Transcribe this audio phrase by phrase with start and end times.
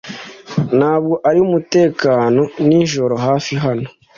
[0.77, 3.87] Ntabwo ari umutekano nijoro hafi hano.